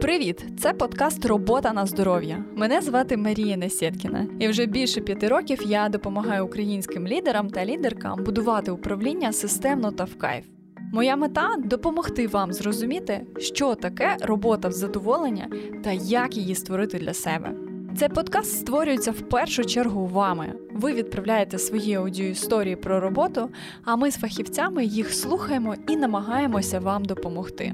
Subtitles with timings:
[0.00, 0.44] Привіт!
[0.58, 2.44] Це подкаст Робота на здоров'я.
[2.54, 8.24] Мене звати Марія Несєткіна, і вже більше п'яти років я допомагаю українським лідерам та лідеркам
[8.24, 10.44] будувати управління системно та в кайф.
[10.92, 15.48] Моя мета допомогти вам зрозуміти, що таке робота в задоволення
[15.84, 17.52] та як її створити для себе.
[17.96, 20.52] Цей подкаст створюється в першу чергу вами.
[20.72, 23.50] Ви відправляєте свої аудіоісторії про роботу,
[23.84, 27.72] а ми з фахівцями їх слухаємо і намагаємося вам допомогти.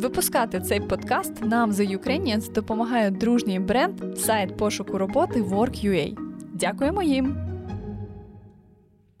[0.00, 6.18] Випускати цей подкаст нам The Ukrainians допомагає дружній бренд сайт пошуку роботи Work.ua.
[6.54, 7.49] Дякуємо їм!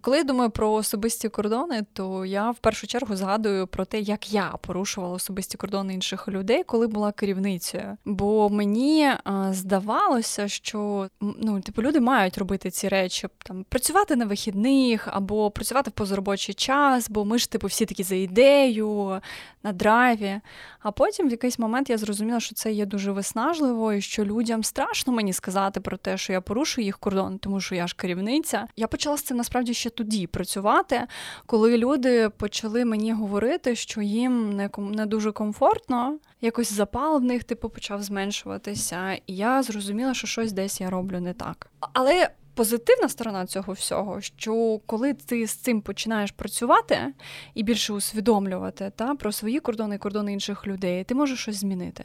[0.00, 4.32] Коли я думаю про особисті кордони, то я в першу чергу згадую про те, як
[4.32, 7.96] я порушувала особисті кордони інших людей, коли була керівницею.
[8.04, 14.24] Бо мені а, здавалося, що ну, типу, люди мають робити ці речі, там працювати на
[14.24, 19.20] вихідних або працювати в позаробочий час, бо ми ж типу всі такі за ідею,
[19.62, 20.40] на драйві.
[20.80, 24.64] А потім в якийсь момент я зрозуміла, що це є дуже виснажливо, і що людям
[24.64, 28.66] страшно мені сказати про те, що я порушую їх кордон, тому що я ж керівниця.
[28.76, 31.06] Я почала з цим насправді ще тоді працювати,
[31.46, 36.18] коли люди почали мені говорити, що їм не не дуже комфортно.
[36.40, 41.20] Якось запал в них типу почав зменшуватися, і я зрозуміла, що щось десь я роблю
[41.20, 41.70] не так.
[41.92, 47.14] Але позитивна сторона цього всього, що коли ти з цим починаєш працювати
[47.54, 52.04] і більше усвідомлювати та, про свої кордони і кордони інших людей, ти можеш щось змінити.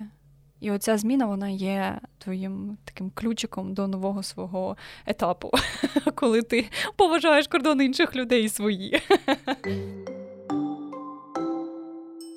[0.66, 5.52] І оця зміна вона є твоїм таким ключиком до нового свого етапу,
[6.16, 9.02] коли ти поважаєш кордони інших людей свої.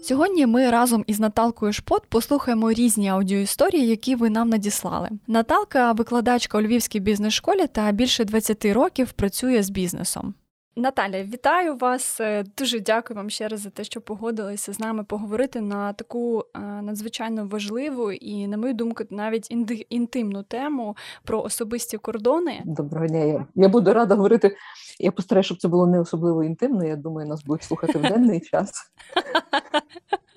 [0.03, 5.09] Сьогодні ми разом із Наталкою Шпот послухаємо різні аудіоісторії, які ви нам надіслали.
[5.27, 10.35] Наталка викладачка у Львівській бізнес-школі та більше 20 років працює з бізнесом.
[10.79, 12.21] Наталя, вітаю вас.
[12.21, 16.45] Е, дуже дякую вам ще раз за те, що погодилися з нами поговорити на таку
[16.55, 19.55] е, надзвичайно важливу і, на мою думку, навіть
[19.89, 22.63] інтимну тему про особисті кордони.
[22.65, 23.25] Доброго дня.
[23.25, 24.57] Я, я буду рада говорити.
[24.99, 26.85] Я постараюся, щоб це було не особливо інтимно.
[26.85, 28.73] Я думаю, нас будуть слухати в денний час.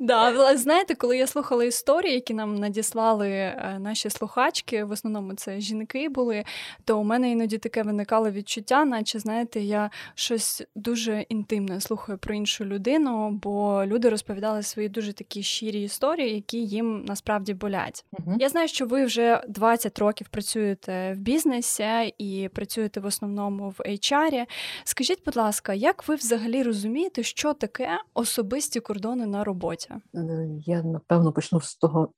[0.00, 5.60] Да, знаєте, коли я слухала історії, які нам надіслали е, наші слухачки, в основному це
[5.60, 6.44] жінки були,
[6.84, 12.34] то у мене іноді таке виникало відчуття, наче знаєте, я щось дуже інтимне слухаю про
[12.34, 18.04] іншу людину, бо люди розповідали свої дуже такі щирі історії, які їм насправді болять.
[18.12, 23.74] uh Я знаю, що ви вже 20 років працюєте в бізнесі і працюєте в основному
[23.78, 24.46] в HR.
[24.84, 29.90] Скажіть, будь ласка, як ви взагалі розумієте, що таке особисті кордони на роботі?
[30.14, 32.12] Е, я напевно почну з того,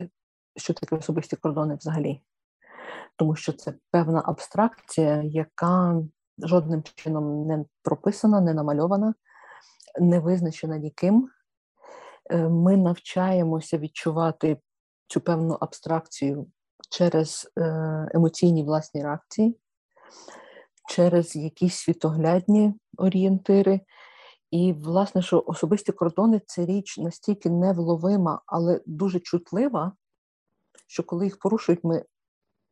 [0.57, 2.21] що таке особисті кордони взагалі.
[3.17, 6.03] Тому що це певна абстракція, яка
[6.39, 9.15] жодним чином не прописана, не намальована,
[10.01, 11.29] не визначена ніким.
[12.31, 14.59] Е, ми навчаємося відчувати
[15.07, 16.47] цю певну абстракцію
[16.91, 17.63] через е,
[18.15, 19.59] емоційні власні реакції,
[20.89, 23.81] через якісь світоглядні орієнтири.
[24.55, 29.93] І, власне, що особисті кордони це річ настільки невловима, але дуже чутлива,
[30.87, 32.05] що коли їх порушують, ми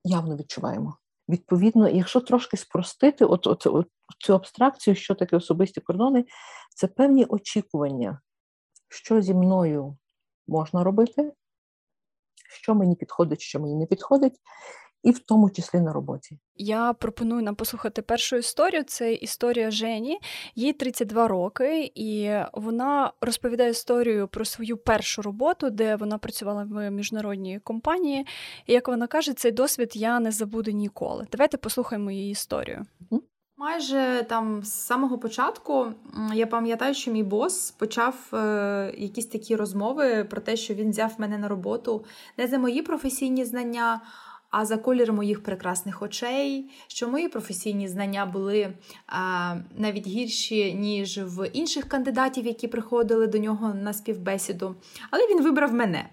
[0.04, 0.97] явно відчуваємо.
[1.28, 3.88] Відповідно, якщо трошки спростити от, от, от
[4.19, 6.25] цю абстракцію, що таке особисті кордони,
[6.76, 8.20] це певні очікування,
[8.88, 9.97] що зі мною
[10.49, 11.32] можна робити,
[12.49, 14.41] що мені підходить, що мені не підходить,
[15.03, 16.39] і в тому числі на роботі.
[16.57, 18.83] Я пропоную нам послухати першу історію.
[18.83, 20.19] Це історія Жені,
[20.55, 26.91] їй 32 роки, і вона розповідає історію про свою першу роботу, де вона працювала в
[26.91, 28.27] міжнародній компанії.
[28.67, 31.27] І як вона каже, цей досвід я не забуду ніколи.
[31.33, 32.87] Давайте послухаємо її історію.
[33.57, 35.87] Майже там з самого початку
[36.35, 41.15] я пам'ятаю, що мій бос почав е, якісь такі розмови про те, що він взяв
[41.19, 42.05] мене на роботу
[42.39, 44.01] не за мої професійні знання
[44.53, 48.73] а за колір моїх прекрасних очей, що мої професійні знання були
[49.07, 54.75] а, навіть гірші, ніж в інших кандидатів, які приходили до нього на співбесіду.
[55.11, 56.09] Але він вибрав мене.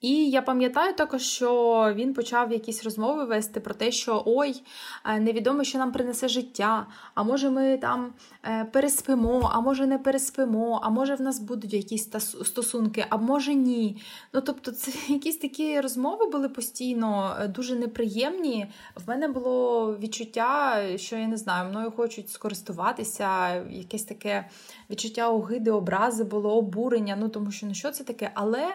[0.00, 4.62] І я пам'ятаю також, що він почав якісь розмови вести про те, що ой,
[5.04, 8.12] е, невідомо, що нам принесе життя, а може ми там
[8.44, 12.10] е, переспимо, а може не переспимо, а може в нас будуть якісь
[12.44, 14.02] стосунки, а може ні.
[14.32, 18.66] Ну тобто, це якісь такі розмови були постійно е, дуже неприємні.
[18.94, 24.48] В мене було відчуття, що я не знаю, мною хочуть скористуватися, якесь таке
[24.90, 27.16] відчуття огиди, образи було обурення.
[27.20, 28.74] Ну тому що ну що це таке, але.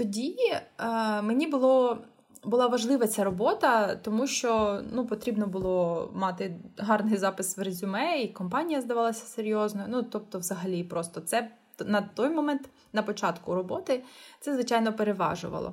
[0.00, 0.36] Тоді
[0.78, 1.98] е, мені було.
[2.44, 8.28] Була важлива ця робота, тому що ну, потрібно було мати гарний запис в резюме, і
[8.28, 9.86] компанія здавалася серйозною.
[9.90, 11.50] Ну, тобто, взагалі, просто це
[11.86, 14.04] на той момент, на початку роботи,
[14.40, 15.72] це, звичайно, переважувало.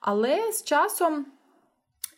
[0.00, 1.26] Але з часом.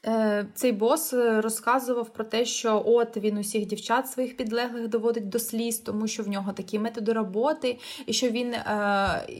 [0.06, 5.28] Е, цей бос е, розказував про те, що от він усіх дівчат своїх підлеглих доводить
[5.28, 8.62] до сліз, тому що в нього такі методи роботи, і що він е,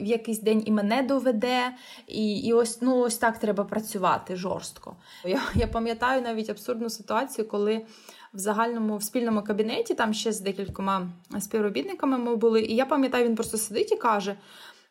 [0.01, 1.75] в якийсь день і мене доведе,
[2.07, 4.97] і і ось ну ось так треба працювати жорстко.
[5.25, 7.87] Я я пам'ятаю навіть абсурдну ситуацію, коли
[8.35, 11.09] в загальному в спільному кабінеті там ще з декількома
[11.41, 14.37] співробітниками ми були, і я пам'ятаю, він просто сидить і каже: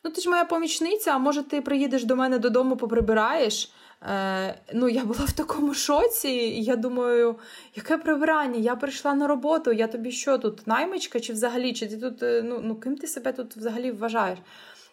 [0.04, 3.72] Ну, ти ж моя помічниця, а може, ти приїдеш до мене додому, поприбираєш.
[4.02, 7.36] Е, Ну, я була в такому шоці, і я думаю,
[7.76, 8.58] яке прибирання?
[8.58, 11.72] Я прийшла на роботу, я тобі що тут, наймичка, чи взагалі?
[11.72, 14.38] Чи ти тут, е, ну, ну ким ти себе тут взагалі вважаєш?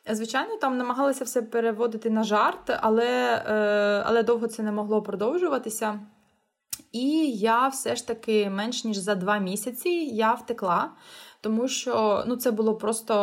[0.09, 5.99] Звичайно, там намагалися все переводити на жарт, але, е, але довго це не могло продовжуватися.
[6.91, 10.91] І я все ж таки менш ніж за два місяці я втекла
[11.45, 13.13] тому що ну, це було просто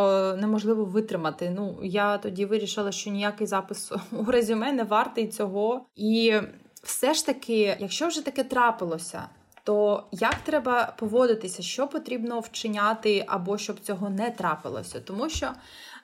[0.41, 1.51] неможливо витримати.
[1.57, 5.87] Ну, Я тоді вирішила, що ніякий запис у резюме не вартий цього.
[5.97, 6.35] І
[6.83, 9.23] все ж таки, якщо вже таке трапилося,
[9.65, 15.01] то як треба поводитися, що потрібно вчиняти, або щоб цього не трапилося?
[15.01, 15.51] Тому що,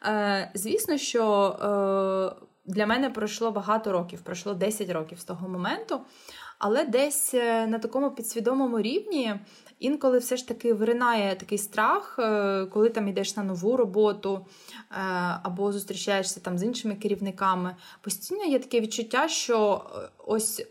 [0.06, 6.00] е, звісно, що е, для мене пройшло багато років, пройшло 10 років з того моменту,
[6.58, 9.34] але десь е, на такому підсвідомому рівні
[9.78, 14.46] інколи все ж таки виринає такий страх, е, коли там йдеш на нову роботу
[14.90, 14.94] е,
[15.42, 17.76] або зустрічаєшся там з іншими керівниками.
[18.00, 20.66] Постійно є таке відчуття, що е, ось.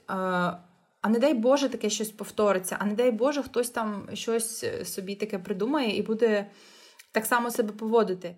[1.02, 5.16] А не дай Боже, таке щось повториться, а не дай Боже, хтось там щось собі
[5.16, 6.48] таке придумає і буде
[7.12, 8.36] так само себе поводити.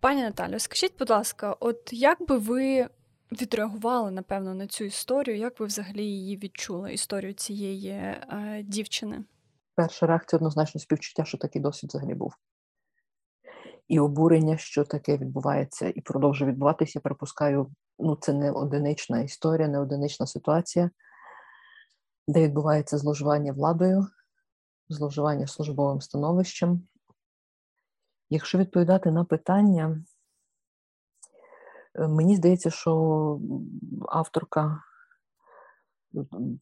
[0.00, 2.88] Пані Наталю, скажіть, будь ласка, от як би ви
[3.32, 9.24] відреагували, напевно, на цю історію, як ви взагалі її відчули, історію цієї е, дівчини?
[9.76, 12.34] Перша реакція однозначно співчуття, що такий досвід взагалі був.
[13.88, 19.68] І обурення, що таке відбувається, і продовжує відбуватися, я припускаю, ну це не одинична історія,
[19.68, 20.90] не одинична ситуація,
[22.28, 24.06] де відбувається зловживання владою,
[24.88, 26.88] зловживання службовим становищем.
[28.30, 30.04] Якщо відповідати на питання,
[31.94, 33.40] е, мені здається, що
[34.08, 34.82] авторка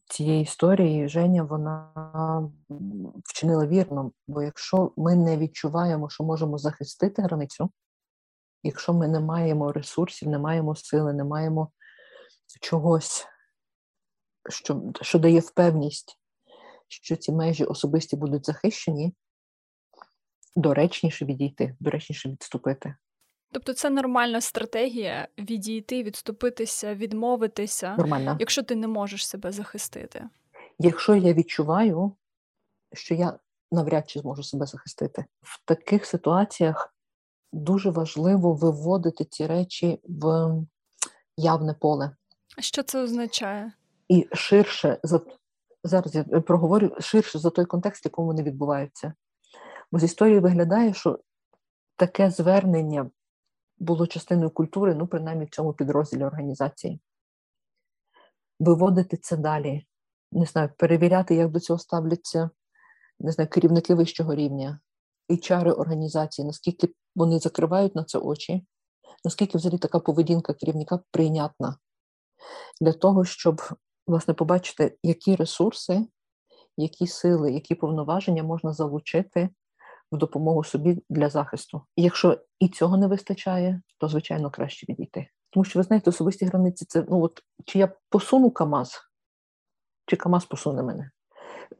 [0.05, 1.91] цієї історії Женя вона
[3.23, 4.11] вчинила вірно.
[4.27, 7.71] Бо якщо ми не відчуваємо, що можемо захистити границю,
[8.63, 11.71] якщо ми не маємо ресурсів, не маємо сили, не маємо
[12.61, 13.27] чогось,
[14.49, 16.19] що, що дає впевність,
[16.87, 19.15] що ці межі особисті будуть захищені,
[20.55, 22.95] доречніше відійти, доречніше відступити.
[23.55, 28.37] Тобто це нормальна стратегія відійти, відступитися, відмовитися, Нормально.
[28.39, 30.29] якщо ти не можеш себе захистити.
[30.79, 32.11] Якщо я відчуваю,
[32.93, 33.39] що я
[33.71, 36.95] навряд чи зможу себе захистити, в таких ситуаціях
[37.53, 40.51] дуже важливо виводити ці речі в
[41.37, 42.11] явне поле.
[42.59, 43.71] Що це означає?
[44.07, 45.21] І ширше за
[45.83, 49.13] зараз я проговорю ширше за той контекст, в якому вони відбуваються.
[49.91, 51.19] Бо з історії виглядає, що
[51.95, 53.09] таке звернення
[53.77, 57.01] було частиною культури, ну, принаймні в цьому підрозділі організації.
[58.59, 59.87] Виводити це далі,
[60.31, 62.49] не знаю, перевіряти, як до цього ставляться
[63.19, 64.79] не знаю, керівники вищого рівня,
[65.29, 68.65] HR організації, наскільки вони закривають на це очі,
[69.25, 71.77] наскільки взагалі така поведінка керівника прийнятна
[72.81, 73.61] для того, щоб
[74.07, 76.07] власне побачити, які ресурси,
[76.77, 79.49] які сили, які повноваження можна залучити
[80.11, 81.81] в допомогу собі для захисту.
[81.95, 85.27] І якщо і цього не вистачає, то звичайно краще відійти.
[85.49, 89.01] Тому що ви знаєте, особисті границі це ну от чи я посуну Камаз,
[90.05, 91.11] чи Камаз посуне мене.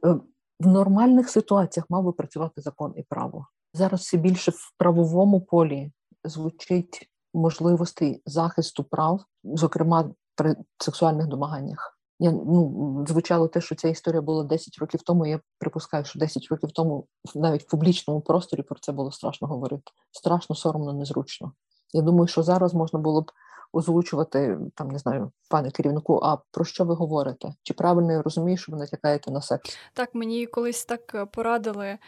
[0.06, 0.20] Е,
[0.60, 3.46] в нормальних ситуаціях мав би працювати закон і право.
[3.74, 5.92] Зараз все більше в правовому полі
[6.24, 11.95] звучить можливостей захисту прав, зокрема при сексуальних домаганнях.
[12.18, 15.26] Я ну звучало те, що ця історія була 10 років тому.
[15.26, 19.92] Я припускаю, що 10 років тому навіть в публічному просторі про це було страшно говорити.
[20.10, 21.52] Страшно, соромно, незручно.
[21.92, 23.32] Я думаю, що зараз можна було б
[23.72, 26.20] озвучувати там, не знаю, пане керівнику.
[26.22, 27.48] А про що ви говорите?
[27.62, 29.78] Чи правильно я розумію, що ви натякаєте на секс?
[29.92, 31.98] Так, мені колись так е, порадили.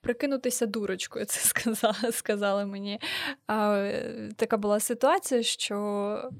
[0.00, 3.00] Прикинутися дурочкою, це сказали, сказали мені.
[3.46, 6.30] А, е, Така була ситуація, що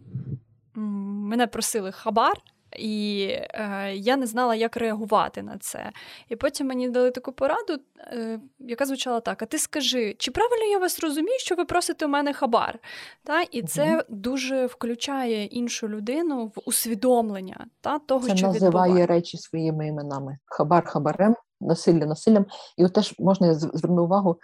[0.74, 2.40] мене просили хабар,
[2.78, 5.92] і е, я не знала, як реагувати на це.
[6.28, 10.64] І потім мені дали таку пораду, е, яка звучала так: А ти скажи, чи правильно
[10.64, 12.78] я вас розумію, що ви просите у мене хабар?
[13.24, 13.42] Та?
[13.42, 14.02] І це угу.
[14.08, 19.06] дуже включає іншу людину в усвідомлення та, того, це що називає відбуває.
[19.06, 22.46] речі своїми іменами: хабар хабарем, насилля насиллям.
[22.76, 24.36] І от теж можна я зверну увагу,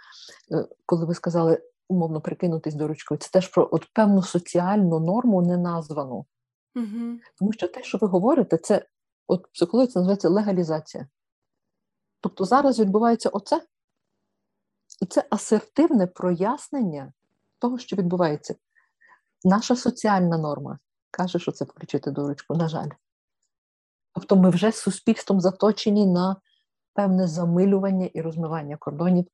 [0.51, 1.61] е, коли ви сказали.
[1.91, 3.19] умовно прикинутись до ручкою.
[3.19, 6.25] Це теж про от певну соціальну норму неназвану.
[6.75, 7.19] Угу.
[7.39, 8.85] Тому що те, що ви говорите, це
[9.27, 11.07] от психологія це називається легалізація.
[12.21, 13.61] Тобто зараз відбувається оце,
[15.01, 17.13] і це асертивне прояснення
[17.59, 18.55] того, що відбувається.
[19.43, 20.79] Наша соціальна норма
[21.11, 22.89] каже, що це включити до ручку, на жаль.
[24.13, 26.35] Тобто ми вже суспільством заточені на
[26.93, 29.25] певне замилювання і розмивання кордонів,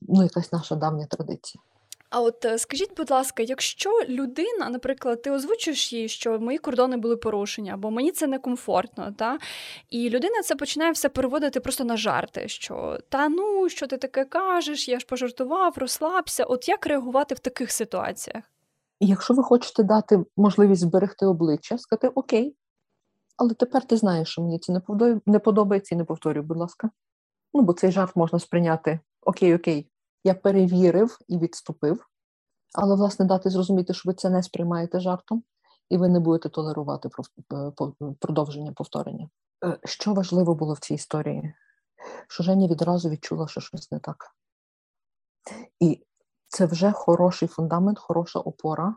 [0.00, 1.62] ну, якась наша давня традиція.
[2.10, 6.96] А от е, скажіть, будь ласка, якщо людина, наприклад, ти озвучуєш їй, що мої кордони
[6.96, 9.38] були порушені, або мені це некомфортно, та
[9.90, 14.24] і людина це починає все переводити просто на жарти, що та ну, що ти таке
[14.24, 16.44] кажеш, я ж пожартував, розслабся.
[16.44, 18.44] От як реагувати в таких ситуаціях?
[19.00, 22.56] якщо ви хочете дати можливість зберегти обличчя, сказати Окей,
[23.36, 24.80] але тепер ти знаєш, що мені це
[25.26, 26.90] не подобається і не повторюй, будь ласка.
[27.54, 29.86] Ну, бо цей жарт можна сприйняти Окей, окей,
[30.24, 32.06] я перевірив і відступив,
[32.74, 35.42] але, власне, дати зрозуміти, що ви це не сприймаєте жартом,
[35.88, 37.08] і ви не будете толерувати
[37.52, 37.72] е,
[38.20, 39.28] продовження повторення.
[39.64, 41.54] Е, що важливо було в цій історії?
[42.28, 44.34] Що Женя відразу відчула, що щось не так.
[45.80, 46.04] І
[46.48, 48.94] це вже хороший фундамент, хороша опора.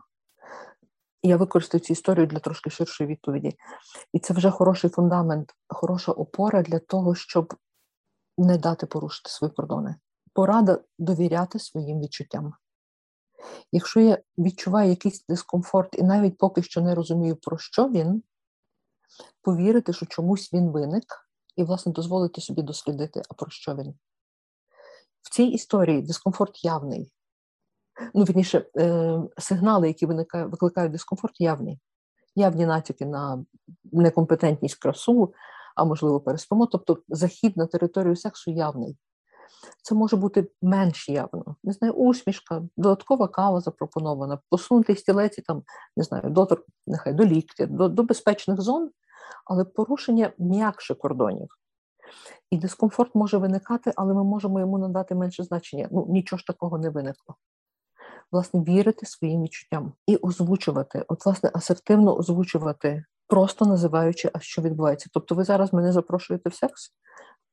[1.22, 3.56] Я використаю цю історію для трошки ширшої відповіді.
[4.12, 7.54] І це вже хороший фундамент, хороша опора для того, щоб
[8.38, 9.94] не дати порушити свої кордони.
[10.34, 12.54] Порада довіряти своїм відчуттям.
[13.72, 18.22] Якщо я відчуваю якийсь дискомфорт і навіть поки що не розумію, про що він,
[19.42, 21.04] повірити, що чомусь він виник,
[21.56, 23.94] і, власне, дозволити собі дослідити, а про що він.
[25.22, 27.12] В цій історії дискомфорт явний
[28.14, 31.78] ну вірніше, е, сигнали, які викликають дискомфорт, явні.
[32.36, 33.44] Явні натяки на
[33.92, 35.34] некомпетентність красу,
[35.76, 36.66] а можливо, переспимо.
[36.66, 38.96] Тобто захід на територію сексу явний.
[39.82, 41.56] Це може бути менш явно.
[41.64, 45.62] Не знаю, усмішка, додаткова кава запропонована, посунутий стілець, там,
[45.96, 48.90] не знаю, доторк, нехай до ліктя, до, до безпечних зон,
[49.44, 51.48] але порушення м'якше кордонів.
[52.50, 55.88] І дискомфорт може виникати, але ми можемо йому надати менше значення.
[55.90, 57.36] Ну, нічого ж такого не виникло
[58.34, 65.10] власне вірити своїм відчуттям і озвучувати, от, власне, асертивно озвучувати, просто називаючи, а що відбувається.
[65.12, 66.92] Тобто, ви зараз мене запрошуєте в секс,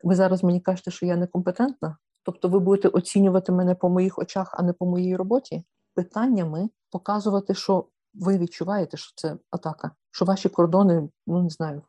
[0.04, 1.98] ви зараз мені кажете, що я некомпетентна.
[2.24, 5.64] Тобто, ви будете оцінювати мене по моїх очах, а не по моїй роботі,
[5.96, 11.82] питаннями показувати, що ви відчуваєте, що це атака, що ваші кордони, ну не знаю,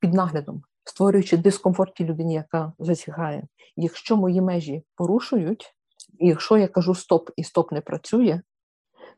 [0.00, 3.46] під наглядом, створюючи дискомфорт тій людині, яка засягає.
[3.76, 5.74] Якщо мої межі порушують,
[6.18, 8.40] і якщо я кажу стоп і стоп не працює,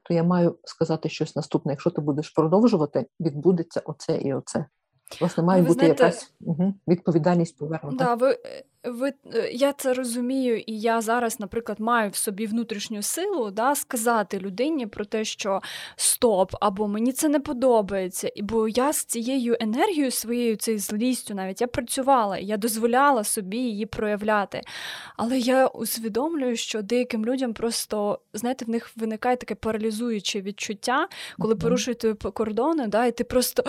[0.03, 1.73] то я маю сказати щось наступне.
[1.73, 4.67] Якщо ти будеш продовжувати, відбудеться оце і оце.
[5.21, 8.05] Власне, має ви бути знаєте, якась угу, відповідальність повернута.
[8.05, 8.38] Да, ви
[8.85, 13.75] ви, е, Я це розумію, і я зараз, наприклад, маю в собі внутрішню силу да,
[13.75, 15.61] сказати людині про те, що
[15.97, 18.31] стоп, або мені це не подобається.
[18.43, 23.87] Бо я з цією енергією, своєю цією злістю, навіть я працювала, я дозволяла собі її
[23.87, 24.61] проявляти.
[25.17, 31.09] Але я усвідомлюю, що деяким людям просто, знаєте, в них виникає таке паралізуюче відчуття,
[31.39, 31.61] коли mm-hmm.
[31.61, 33.65] порушуєте кордони, да, і ти просто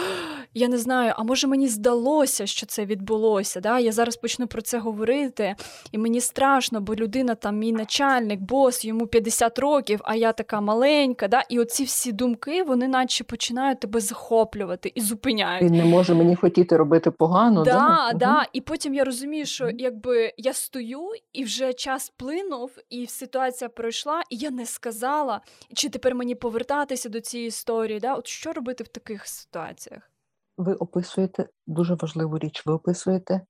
[0.53, 3.59] я не знаю, а може мені здалося, що це відбулося.
[3.59, 3.79] Да?
[3.79, 5.55] Я зараз почну про це говорити говорити,
[5.91, 10.61] і мені страшно, бо людина там мій начальник, бос, йому 50 років, а я така
[10.61, 11.27] маленька.
[11.27, 11.43] Да?
[11.49, 15.63] І оці всі думки, вони наче починають тебе захоплювати і зупиняють.
[15.63, 17.63] Він не може мені хотіти робити погано.
[17.63, 18.13] Да, да?
[18.13, 18.35] да.
[18.35, 18.45] Угу.
[18.53, 24.21] І потім я розумію, що якби я стою, і вже час плинув, і ситуація пройшла,
[24.29, 25.41] і я не сказала,
[25.73, 27.99] чи тепер мені повертатися до цієї історії.
[27.99, 28.15] Да?
[28.15, 30.11] От що робити в таких ситуаціях?
[30.57, 32.63] Ви описуєте дуже важливу річ.
[32.65, 33.41] Ви описуєте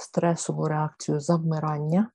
[0.00, 2.10] стресову реакцію завмирання,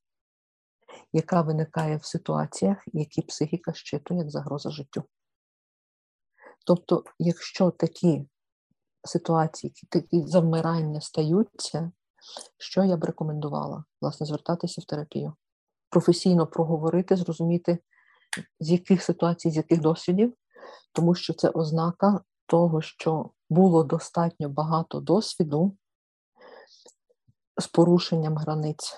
[1.14, 5.04] яка виникає в ситуаціях, які психіка щитує як загроза життю.
[6.66, 8.28] Тобто, якщо такі
[9.04, 11.92] ситуації, такі завмирання стаються,
[12.58, 13.84] що я б рекомендувала?
[14.02, 15.34] Власне, звертатися в терапію,
[15.90, 17.78] професійно проговорити, зрозуміти,
[18.60, 20.34] з яких ситуацій, з яких досвідів,
[20.94, 25.78] тому що це ознака того, що було достатньо багато досвіду
[27.58, 28.98] з порушенням границь,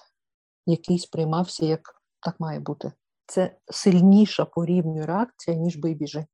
[0.66, 1.82] який сприймався як
[2.20, 2.92] так має бути.
[3.26, 6.26] Це сильніша по рівню реакція, ніж бий біжи.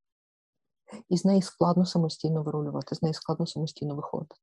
[1.09, 4.35] І з неї складно самостійно вирулювати, з неї складно самостійно виходити.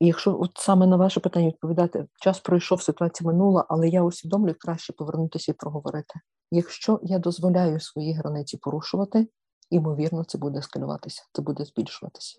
[0.00, 4.56] І якщо от саме на ваше питання відповідати, час пройшов, ситуація минула, але я усвідомлюю,
[4.60, 6.14] краще повернутися і проговорити.
[6.50, 9.28] Якщо я дозволяю свої границі порушувати,
[9.70, 12.38] ймовірно, це буде ескалюватися, це буде збільшуватися.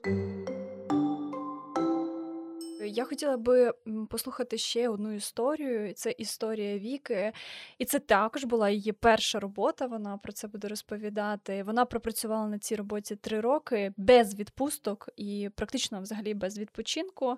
[2.88, 3.74] Я хотіла би
[4.10, 5.94] послухати ще одну історію.
[5.94, 7.32] Це історія Віки,
[7.78, 9.86] і це також була її перша робота.
[9.86, 11.64] Вона про це буде розповідати.
[11.64, 17.38] Вона пропрацювала на цій роботі три роки без відпусток і практично взагалі без відпочинку.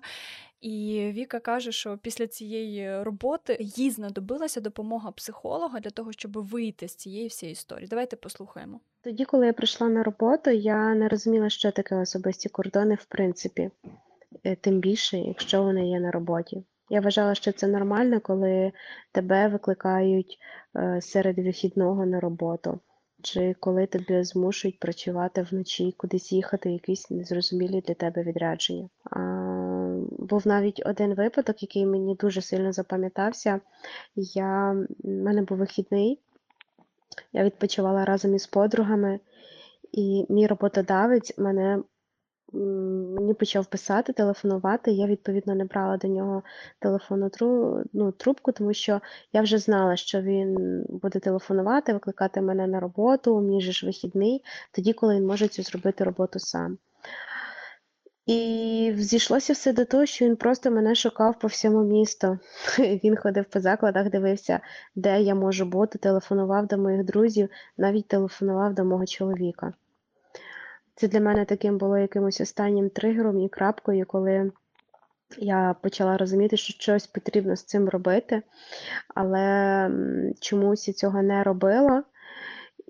[0.60, 6.88] І Віка каже, що після цієї роботи їй знадобилася допомога психолога для того, щоб вийти
[6.88, 7.88] з цієї всієї історії.
[7.88, 8.80] Давайте послухаємо.
[9.02, 13.70] Тоді, коли я прийшла на роботу, я не розуміла, що таке особисті кордони в принципі,
[14.60, 16.64] тим більше, якщо вони є на роботі.
[16.90, 18.72] Я вважала, що це нормально, коли
[19.12, 20.38] тебе викликають
[20.76, 22.80] е, серед вихідного на роботу,
[23.22, 28.88] чи коли тебе змушують працювати вночі, кудись їхати, якісь незрозумілі для тебе відрядження.
[30.18, 33.60] Був навіть один випадок, який мені дуже сильно запам'ятався.
[34.16, 34.72] Я,
[35.04, 36.20] в мене був вихідний,
[37.32, 39.20] я відпочивала разом із подругами,
[39.92, 41.82] і мій роботодавець мене
[42.52, 44.92] мені почав писати, телефонувати.
[44.92, 46.42] Я, відповідно, не брала до нього
[46.78, 49.00] телефонну тру, ну, трубку, тому що
[49.32, 54.44] я вже знала, що він буде телефонувати, викликати мене на роботу, мій же ж вихідний,
[54.72, 56.78] тоді, коли він може цю зробити роботу сам.
[58.26, 62.38] І зійшлося все до того, що він просто мене шукав по всьому місту.
[62.78, 64.60] Він ходив по закладах, дивився,
[64.94, 69.72] де я можу бути, телефонував до моїх друзів, навіть телефонував до мого чоловіка.
[71.00, 74.52] Це для мене таким було якимось останнім тригером і крапкою, коли
[75.38, 78.42] я почала розуміти, що щось потрібно з цим робити,
[79.14, 79.90] але
[80.40, 82.04] чомусь я цього не робила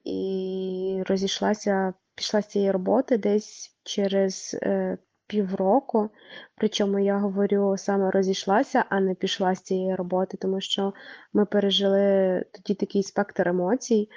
[0.05, 6.11] і розійшлася, пішла з цієї роботи десь через е, півроку.
[6.57, 10.93] Причому я говорю, саме розійшлася, а не пішла з цієї роботи, тому що
[11.33, 14.09] ми пережили тоді такий спектр емоцій.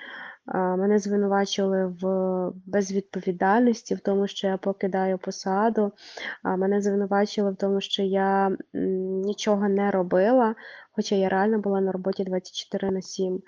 [0.45, 5.91] Мене звинувачували в безвідповідальності, в тому, що я покидаю посаду.
[6.43, 10.55] Мене звинувачували в тому, що я нічого не робила,
[10.91, 13.41] хоча я реально була на роботі 24 на 7.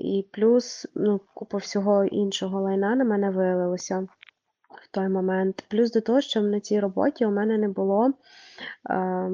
[0.00, 4.06] І плюс ну, купа всього іншого лайна на мене вилилося
[4.82, 5.64] в той момент.
[5.68, 8.12] Плюс до того, що на цій роботі у мене не було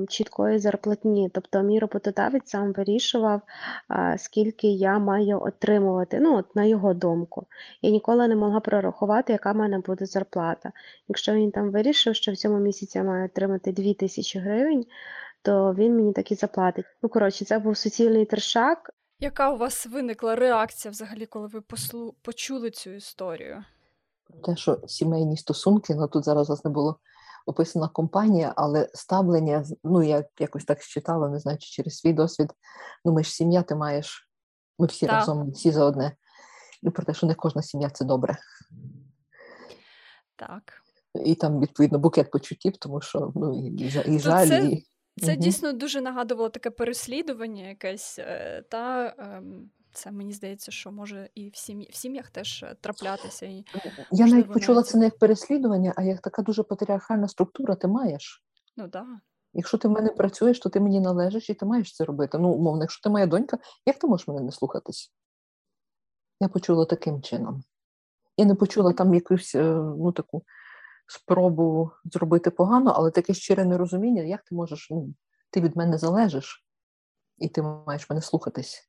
[0.09, 1.31] чіткої зарплатні.
[1.35, 3.41] Тобто мій роботодавець сам вирішував,
[3.91, 7.47] е, скільки я маю отримувати, ну, от на його думку.
[7.83, 10.73] Я ніколи не могла прорахувати, яка в мене буде зарплата.
[11.09, 14.85] Якщо він там вирішив, що в цьому місяці я маю отримати 2 тисячі гривень,
[15.43, 16.87] то він мені так і заплатить.
[17.03, 18.91] Ну, коротше, це був суцільний трешак.
[19.21, 22.15] Яка у вас виникла реакція взагалі, коли ви послу...
[22.23, 23.65] почули цю історію?
[24.43, 26.99] те, що сімейні стосунки, ну тут зараз у вас не було
[27.47, 32.53] описана компанія, але ставлення, ну я якось так читала, не знаю, чи через свій досвід.
[33.05, 34.29] Ну, ми ж сім'я, ти маєш,
[34.79, 35.15] ми всі так.
[35.15, 36.17] разом, всі за одне.
[36.83, 38.37] І про те, що не кожна сім'я це добре.
[40.37, 40.63] Так.
[41.25, 44.49] І там, відповідно, букет почуттів, тому що ну, і, і жаль.
[44.49, 44.65] Це...
[44.65, 44.87] і...
[45.17, 45.41] Це угу.
[45.41, 51.49] дійсно дуже нагадувало таке переслідування, якесь е, та ем, це мені здається, що може і
[51.49, 53.47] в сім'ї в сім'ях теж е, траплятися.
[53.47, 53.65] І,
[54.13, 58.45] Я навіть почула це не як переслідування, а як така дуже патріархальна структура, ти маєш.
[58.77, 59.07] Ну так.
[59.53, 62.39] Якщо ти в мене працюєш, то ти мені належиш і ти маєш це робити.
[62.39, 65.13] Ну, умовно, якщо ти моя донька, як ти можеш мене не слухатись?
[66.41, 67.63] Я почула таким чином.
[68.37, 70.43] Я не почула там якусь е, ну, таку
[71.07, 75.15] спробу зробити погано, але таке щире нерозуміння, як ти можеш, ну,
[75.51, 76.63] ти від мене залежиш.
[77.38, 78.88] І ти маєш мене слухатись.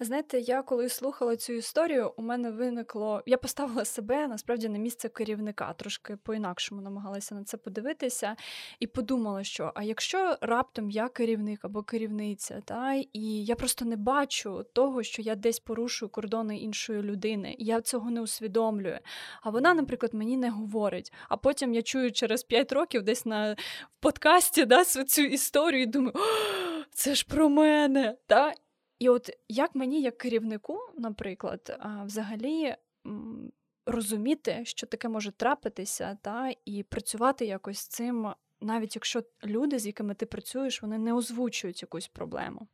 [0.00, 3.22] Знаєте, я коли слухала цю історію, у мене виникло.
[3.26, 8.36] Я поставила себе насправді на місце керівника, трошки по-інакшому намагалася на це подивитися,
[8.80, 13.96] і подумала, що а якщо раптом я керівник або керівниця, та і я просто не
[13.96, 18.98] бачу того, що я десь порушую кордони іншої людини, я цього не усвідомлюю.
[19.42, 21.12] А вона, наприклад, мені не говорить.
[21.28, 23.56] А потім я чую через 5 років десь на
[24.00, 26.14] подкасті да, цю історію і думаю,
[26.90, 28.16] це ж про мене.
[28.26, 28.54] Та?
[28.98, 32.74] І от як мені, як керівнику, наприклад, взагалі
[33.86, 39.86] розуміти, що таке може трапитися, та, і працювати якось з цим, навіть якщо люди, з
[39.86, 42.66] якими ти працюєш, вони не озвучують якусь проблему.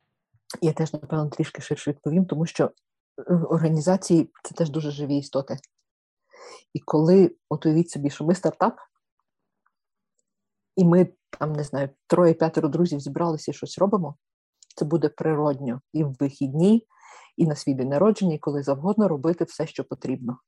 [0.63, 5.57] Я теж, напевно, трішки ширше відповім, тому що е, організації це теж дуже живі істоти.
[6.73, 8.77] І коли от уявіть собі, що ми стартап,
[10.77, 11.09] і ми
[11.39, 14.17] там не знаю, троє-п'ятеро друзів зібралися і щось робимо,
[14.77, 16.87] це буде природньо і в вихідні,
[17.37, 20.39] і на свій день народження, і коли завгодно робити все, що потрібно.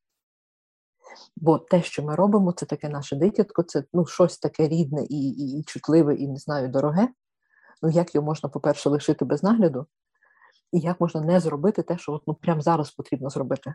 [1.37, 5.29] Бо те, що ми робимо, це таке наше дитятко, це ну, щось таке рідне і,
[5.29, 7.09] і, і чутливе, і не знаю, дороге.
[7.83, 9.87] Ну, як його можна, по-перше, лишити без нагляду,
[10.73, 13.75] і як можна не зробити те, що от, ну, прямо зараз потрібно зробити.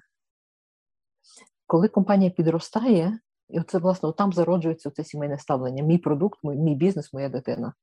[1.68, 5.84] Коли компанія підростає, і оце, власне, там зароджується це сімейне ставлення.
[5.84, 7.74] Мій продукт, мій, мій бізнес, моя дитина.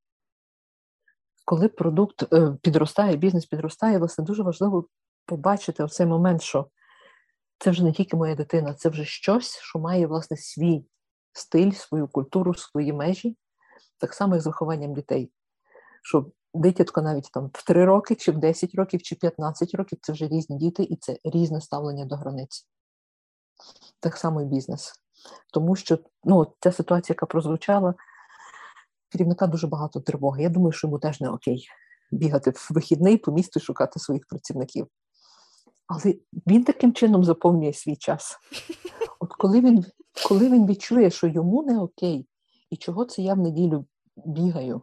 [1.44, 4.88] коли продукт е, підростає, бізнес підростає, власне, дуже важливо
[5.27, 6.68] побачити в цей момент, що
[7.59, 10.85] це вже не тільки моя дитина, це вже щось, що має власне свій
[11.33, 13.37] стиль, свою культуру, свої межі,
[13.99, 15.33] так само, як з вихованням дітей.
[16.03, 20.12] Що дитятко навіть там в 3 роки, чи в 10 років, чи 15 років це
[20.12, 22.68] вже різні діти, і це різне ставлення до границь.
[24.01, 25.00] Так само і бізнес.
[25.53, 27.95] Тому що ну, ця ситуація, яка прозвучала,
[29.13, 30.43] керівника дуже багато тривоги.
[30.43, 31.69] Я думаю, що йому теж не окей
[32.13, 34.87] бігати в вихідний по місту і шукати своїх працівників.
[35.87, 36.15] Але
[36.47, 38.39] він таким чином заповнює свій час.
[39.21, 39.85] От коли він
[40.29, 42.27] коли він відчує, що йому не окей,
[42.71, 44.83] і чого це я в неділю бігаю,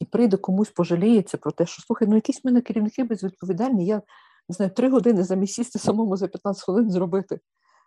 [0.00, 4.02] і прийде комусь пожаліється про те, що слухай, ну якісь в мене керівники безвідповідальні, я
[4.48, 7.40] не знаю, три години замість сісти самому за 15 хвилин зробити.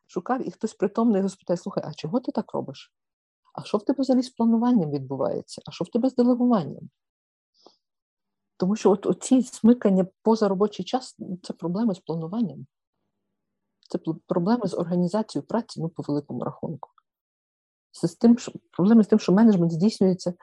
[0.08, 2.94] Шукав і хтось притомний його слухай, а чого ти так робиш?
[3.54, 5.62] А що в тебе взагалі з плануванням відбувається?
[5.66, 6.90] А що в тебе з делегуванням?
[8.58, 12.66] Тому що от оці смикання поза робочий час це проблеми з плануванням.
[13.90, 16.90] Це проблеми з організацією праці ну, по великому рахунку.
[17.92, 20.34] Це з тим, що, Проблеми з тим, що менеджмент здійснюється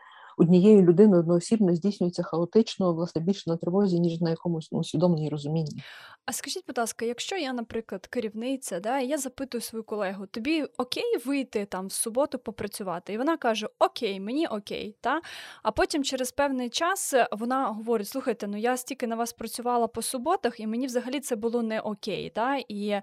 [0.41, 4.83] однією людиною одноосібно здійснюється хаотично, власне, більше на тривозі, ніж на якомусь ну,
[5.31, 5.83] розумінні.
[6.27, 10.65] А скажіть, будь ласка, якщо я, наприклад, керівниця, да, і я запитую свою колегу, тобі
[10.79, 13.13] окей вийти там в суботу попрацювати?
[13.13, 15.21] І вона каже: Окей, мені окей, та
[15.63, 20.03] а потім через певний час вона говорить: слухайте, ну я стільки на вас працювала по
[20.03, 22.31] суботах, і мені взагалі це було не окей.
[22.31, 22.57] Та?
[22.69, 23.01] І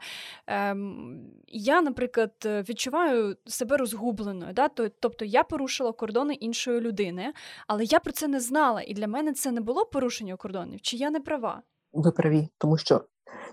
[0.48, 4.54] ем, я, наприклад, відчуваю себе розгубленою.
[4.54, 4.68] Да?
[5.00, 7.27] Тобто я порушила кордони іншої людини,
[7.68, 10.82] але я про це не знала, і для мене це не було порушення кордонів.
[10.82, 11.62] Чи я не права?
[11.94, 13.02] Ви праві, тому що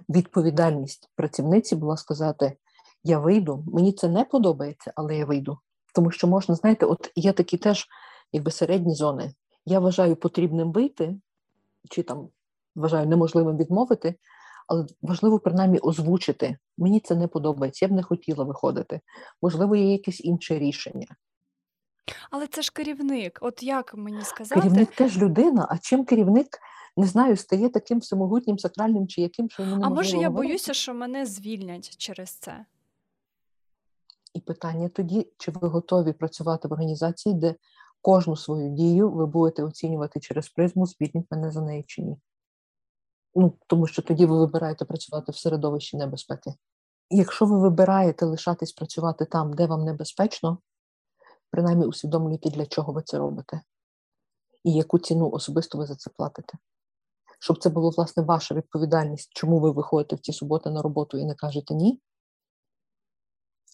[0.08, 2.56] відповідальність працівниці була сказати:
[3.04, 5.58] Я вийду, мені це не подобається, але я вийду.
[5.94, 7.86] Тому що можна, знаєте, от є такі теж,
[8.32, 9.34] якби середні зони.
[9.66, 11.16] Я вважаю потрібним вийти,
[11.90, 12.28] чи там
[12.74, 14.14] вважаю неможливим відмовити,
[14.66, 16.58] але важливо принаймні озвучити.
[16.78, 19.00] Мені це не подобається, я б не хотіла виходити.
[19.42, 21.06] Можливо, є якесь інше рішення.
[22.30, 23.38] Але це ж керівник.
[23.42, 24.60] От як мені сказати?
[24.60, 25.66] Керівник теж людина.
[25.70, 26.58] А чим керівник
[26.96, 30.48] не знаю, стає таким всемогутнім, сакральним чи яким, що йому А може я говорити?
[30.48, 32.64] боюся, що мене звільнять через це?
[34.34, 37.54] І питання тоді, чи ви готові працювати в організації, де
[38.00, 42.16] кожну свою дію ви будете оцінювати через призму, звільнять мене за неї чи ні.
[43.34, 46.54] Ну, Тому що тоді ви вибираєте працювати в середовищі небезпеки.
[47.10, 50.58] Якщо ви вибираєте лишатись працювати там, де вам небезпечно,
[51.54, 53.60] принаймні усвідомлюйте, для чого ви це робите,
[54.64, 56.58] і яку ціну особисто ви за це платите
[57.44, 61.24] щоб це було власне ваша відповідальність, чому ви виходите в ці суботи на роботу і
[61.24, 62.00] не кажете ні,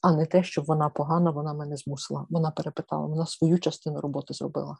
[0.02, 2.26] а не те, що вона погана, вона мене змусила.
[2.30, 4.78] Вона перепитала, вона свою частину роботи зробила.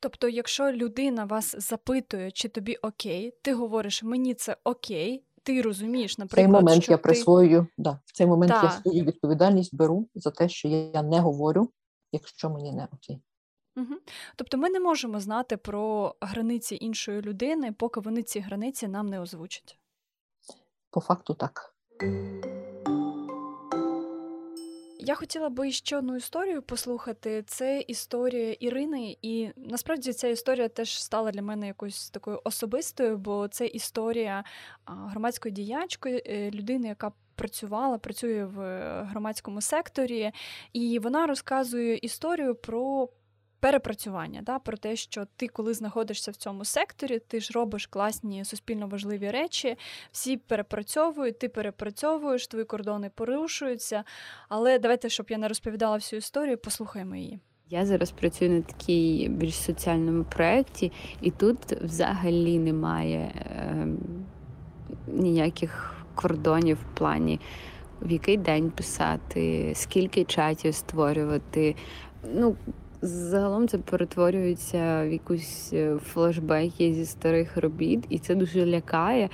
[0.00, 6.18] Тобто, якщо людина вас запитує, чи тобі окей, ти говориш, мені це окей, ти розумієш,
[6.18, 7.02] наприклад, в цей момент що я ти...
[7.02, 8.62] присвоюю, да, в цей момент та.
[8.62, 11.70] я свою відповідальність беру за те, що я не говорю,
[12.12, 13.22] якщо мені не окей.
[13.76, 13.94] Угу.
[14.36, 19.20] Тобто ми не можемо знати про границі іншої людини, поки вони ці границі нам не
[19.20, 19.78] озвучать.
[20.90, 21.74] По факту так.
[25.04, 27.42] Я хотіла би ще одну історію послухати.
[27.46, 33.48] Це історія Ірини, і насправді ця історія теж стала для мене якоюсь такою особистою, бо
[33.48, 34.44] це історія
[34.86, 38.58] громадської діячки, е, людини, яка працювала, працює в
[39.02, 40.32] громадському секторі,
[40.72, 43.08] і вона розказує історію про
[43.62, 48.44] перепрацювання, да, про те, що ти, коли знаходишся в цьому секторі, ти ж робиш класні
[48.44, 49.76] суспільно важливі речі,
[50.12, 54.04] всі перепрацьовують, ти перепрацьовуєш, твої кордони порушуються.
[54.48, 57.38] Але давайте, щоб я не розповідала всю історію, послухаємо її.
[57.68, 63.86] Я зараз працюю на такій більш соціальному проєкті, і тут взагалі немає е,
[65.06, 67.40] ніяких кордонів в плані.
[68.02, 71.76] В який день писати, скільки чатів створювати.
[72.34, 72.56] Ну,
[73.04, 79.28] Загалом це перетворюється в якусь е, флешбеки зі старих робіт, і це дуже лякає.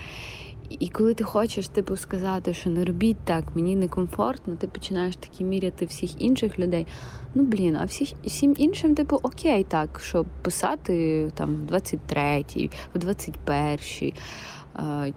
[0.71, 5.45] І коли ти хочеш типу, сказати, що не робіть так, мені некомфортно, ти починаєш такі
[5.45, 6.87] міряти всіх інших людей.
[7.35, 12.99] Ну блін, а всіх всім іншим, типу, окей, так, щоб писати там в 23-й, в
[12.99, 14.15] 21-й.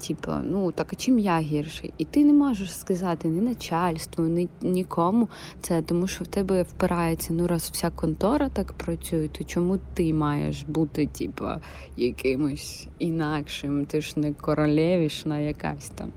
[0.07, 1.93] Типа, ну так а чим я гірший?
[1.97, 5.29] І ти не можеш сказати ні начальству, ні нікому
[5.61, 10.13] це, тому що в тебе впирається, ну раз вся контора так працює, то чому ти
[10.13, 11.61] маєш бути, типа,
[11.97, 13.85] якимось інакшим?
[13.85, 16.11] Ти ж не королевішна якась там.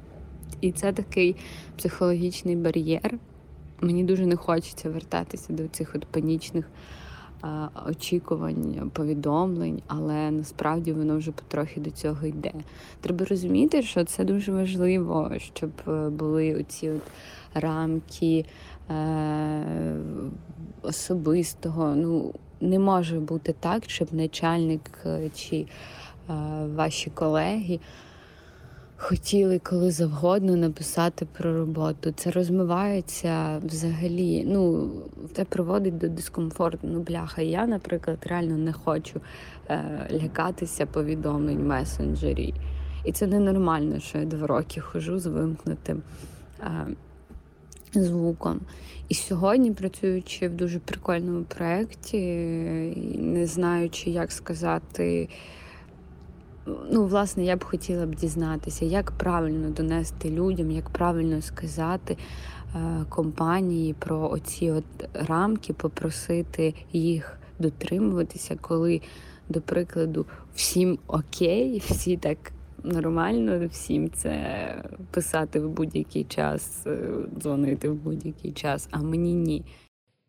[0.61, 1.37] І це такий
[1.77, 3.19] психологічний бар'єр.
[3.81, 6.71] Мені дуже не хочеться вертатися до цих от панічних
[7.87, 12.53] очікувань, повідомлень, але насправді воно вже потрохи до цього йде.
[13.01, 17.03] Треба розуміти, що це дуже важливо, щоб е, були оці от
[17.55, 18.45] рамки
[18.91, 19.97] е-
[20.83, 21.95] особистого.
[21.97, 25.67] Ну, не може бути так, щоб начальник е, чи е-
[26.75, 27.81] ваші колеги
[29.05, 32.13] хотіли коли завгодно написати про роботу.
[32.17, 34.45] Це розмивається взагалі.
[34.47, 34.91] Ну,
[35.37, 36.79] це приводить до дискомфорту.
[36.83, 37.43] Ну, бляха.
[37.43, 39.21] Я, наприклад, реально не хочу
[39.69, 42.55] е, лякатися повідомлень месенджері.
[43.05, 46.03] І це ненормально, що я два роки хожу з вимкнутим
[46.61, 46.87] е,
[47.93, 48.61] звуком.
[49.09, 52.21] І сьогодні, працюючи в дуже прикольному проєкті,
[53.19, 55.29] не знаючи, як сказати
[56.67, 62.17] ну, власне, я б хотіла б дізнатися, як правильно донести людям, як правильно сказати
[62.75, 69.01] е, компанії про оці от рамки, попросити їх дотримуватися, коли,
[69.49, 72.39] до прикладу, всім окей, всі так.
[72.87, 74.35] Нормально всім це
[75.11, 76.99] писати в будь-який час, е,
[77.39, 79.65] дзвонити в будь-який час, а мені ні.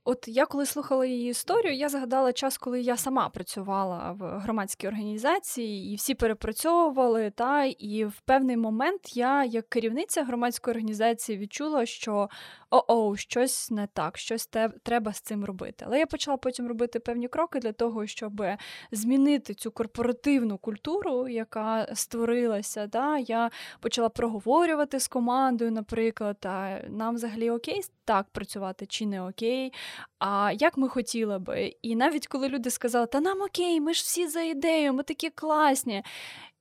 [0.07, 4.87] От я коли слухала її історію, я згадала час, коли я сама працювала в громадській
[4.87, 7.29] організації, і всі перепрацьовували.
[7.29, 12.29] Та і в певний момент я, як керівниця громадської організації, відчула, що
[12.69, 15.85] о-оу, щось не так, щось те, треба з цим робити.
[15.87, 18.43] Але я почала потім робити певні кроки для того, щоб
[18.91, 22.87] змінити цю корпоративну культуру, яка створилася.
[22.87, 29.21] Та я почала проговорювати з командою, наприклад, а нам взагалі окей так працювати чи не
[29.21, 29.73] окей
[30.19, 31.73] а як ми хотіли би.
[31.81, 35.29] І навіть коли люди сказали, та нам окей, ми ж всі за ідею, ми такі
[35.29, 36.03] класні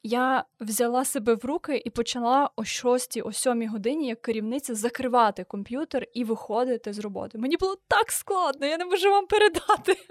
[0.05, 5.45] я взяла себе в руки і почала о 6 о 7 годині, як керівниця, закривати
[5.45, 7.39] комп'ютер і виходити з роботи.
[7.39, 9.93] Мені було так складно, я не можу вам передати.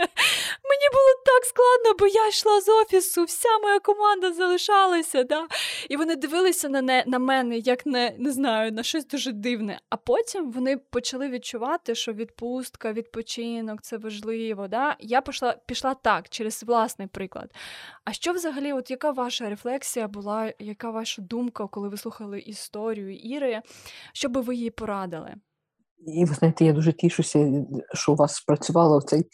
[0.69, 5.23] Мені було так складно, бо я йшла з офісу, вся моя команда залишалася.
[5.23, 5.47] Да?
[5.89, 9.79] І вони дивилися на не, на мене, як не, не знаю, на щось дуже дивне.
[9.89, 14.67] А потім вони почали відчувати, що відпустка, відпочинок це важливо.
[14.67, 14.95] Да?
[14.99, 17.51] Я пішла, пішла так, через власний приклад.
[18.05, 19.82] А що взагалі, от яка ваша рефлексія?
[19.83, 23.61] Рефлексія була, яка ваша думка, коли ви слухали історію Іри?
[24.13, 25.35] Що би ви їй порадили?
[26.07, 29.29] І ви знаєте, я дуже тішуся, що у вас спрацювало цей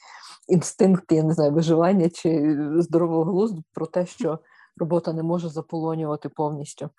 [0.47, 4.39] інстинкт, я не знаю, виживання чи здорового глузду про те, що
[4.77, 6.89] робота не може заполонювати повністю.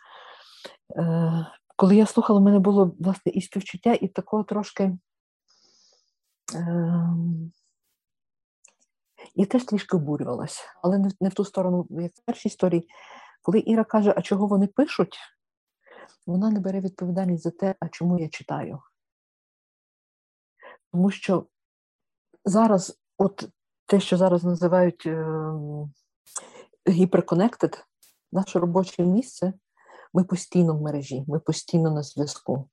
[0.97, 4.99] Е, Коли я слухала, в мене було власне і співчуття, і такого трошки.
[6.55, 7.15] Е,
[9.35, 12.89] я теж трішки обурювалася, але не, в ту сторону, як в першій історії.
[13.43, 15.19] Коли Іра каже, а чого вони пишуть,
[16.27, 18.79] вона не бере відповідальність за те, а чому я читаю.
[20.93, 21.47] Тому що
[22.45, 23.49] зараз, от
[23.87, 25.35] те, що зараз називають е,
[26.89, 27.85] гіперконектед,
[28.33, 29.53] наше робоче місце,
[30.15, 32.69] ми постійно в мережі, ми постійно на зв'язку.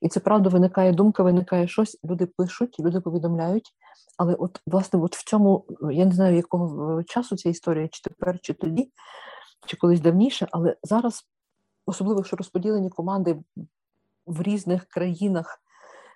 [0.00, 3.74] І це правда виникає думка, виникає щось, люди пишуть, люди повідомляють.
[4.16, 8.40] Але от, власне, от в цьому, я не знаю, якого часу ця історія, чи тепер,
[8.42, 8.92] чи тоді,
[9.66, 11.28] чи колись давніше, але зараз,
[11.86, 13.42] особливо що розподілені команди
[14.26, 15.62] в різних країнах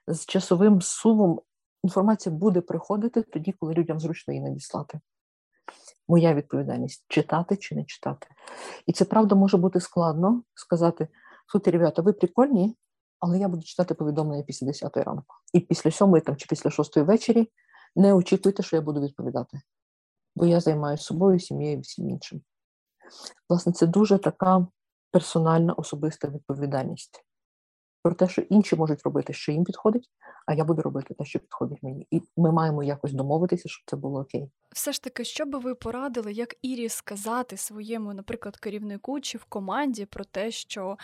[0.06, 1.40] з часовим сумом,
[1.84, 5.00] інформація буде приходити тоді, коли людям зручно її надіслати.
[6.08, 8.26] Моя відповідальність читати чи не читати.
[8.86, 11.08] І це правда може бути складно сказати:
[11.46, 12.76] слухайте, ребята, ви прикольні,
[13.20, 15.36] але я буду читати повідомлення після 10 ранку.
[15.52, 17.50] І після 7 там, чи після 6 вечері
[17.96, 19.60] не очікуйте, що я буду відповідати.
[20.36, 22.42] Бо я займаюся собою, сім'єю всім іншим.
[23.48, 24.66] Власне, це дуже така
[25.10, 27.24] персональна особиста відповідальність
[28.02, 30.10] про те, що інші можуть робити, що їм підходить,
[30.46, 32.06] а я буду робити те, що підходить мені.
[32.10, 34.50] І ми маємо якось домовитися, щоб це було окей.
[34.70, 39.44] Все ж таки, що би ви порадили, як Ірі сказати своєму, наприклад, керівнику чи в
[39.44, 40.96] команді про те, що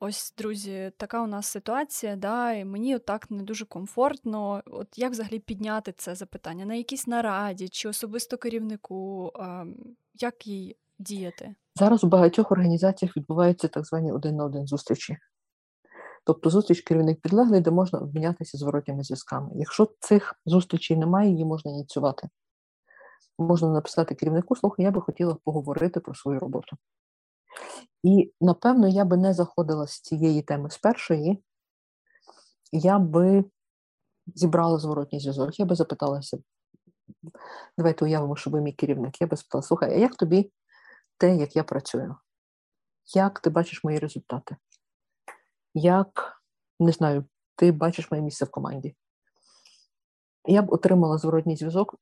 [0.00, 4.62] ось, друзі, така у нас ситуація, да, і мені отак не дуже комфортно.
[4.66, 9.32] От як взагалі підняти це запитання на якійсь нараді чи особисто керівнику,
[10.14, 11.54] як їй діяти?
[11.76, 15.16] Зараз у багатьох організаціях відбуваються так звані один на один зустрічі.
[16.24, 19.50] Тобто зустріч керівник підлеглий, де можна обмінятися зворотніми зв'язками.
[19.54, 22.28] Якщо цих зустрічей немає, її можна ініціювати.
[23.38, 26.76] Можна написати керівнику, слухай, я би хотіла поговорити про свою роботу.
[28.02, 31.42] І, напевно, я би не заходила з цієї теми з першої,
[32.72, 33.44] я би
[34.26, 36.38] зібрала зворотній зв'язок, я би запиталася,
[37.78, 40.52] давайте уявимо, що ви мій керівник, я би спитала, слухай, а як тобі
[41.22, 42.16] те, як я працюю?
[43.14, 44.56] Як ти бачиш мої результати?
[45.74, 46.42] Як,
[46.80, 47.24] не знаю,
[47.56, 48.96] ти бачиш моє місце в команді?
[50.44, 51.94] Я б отримала зворотній зв'язок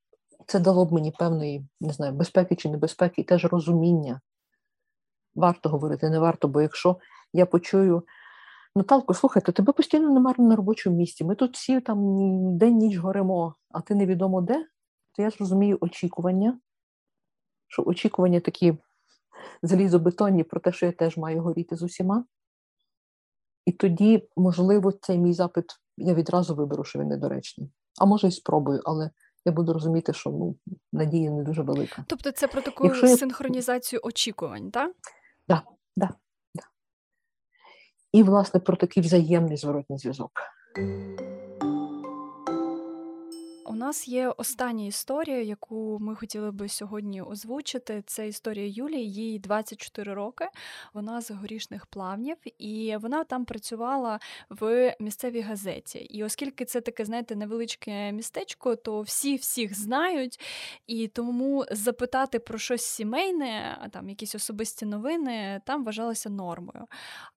[0.47, 4.21] це дало б мені певної, не знаю, безпеки чи небезпеки, і теж розуміння.
[5.35, 6.97] Варто говорити, не варто, бо якщо
[7.33, 8.03] я почую,
[8.75, 11.25] Наталко, слухайте, тебе постійно немає на робочому місці.
[11.25, 11.99] Ми тут всі там
[12.59, 14.67] день ніч горимо, а ти невідомо де,
[15.13, 16.61] то я ж розумію очікування,
[17.69, 18.79] що очікування такі
[19.63, 22.25] залізобетонні про те, що я теж маю горіти з усіма.
[23.67, 25.65] І тоді, можливо, цей мій запит
[25.97, 27.71] я відразу виберу, що він недоречний.
[28.01, 29.11] А може і спробую, але
[29.45, 30.57] я буду розуміти, що ну,
[30.93, 32.05] надія не дуже велика.
[32.09, 34.93] Тобто це про таку Якщо я- синхронізацію очікувань, так?
[35.49, 35.63] Да,
[35.97, 36.07] да,
[36.55, 36.63] да.
[38.13, 40.31] І, власне, про такий взаємний зворотній зв'язок.
[43.71, 48.03] У нас є остання історія, яку ми хотіли би сьогодні озвучити.
[48.07, 50.49] Це історія Юлії, їй 24 роки.
[50.95, 55.99] Вона з горішних плавнів, і вона там працювала в місцевій газеті.
[55.99, 60.41] І оскільки це таке, знаєте, невеличке містечко, то всі всіх знають,
[60.87, 66.87] і тому запитати про щось сімейне, а там якісь особисті новини, там вважалося нормою.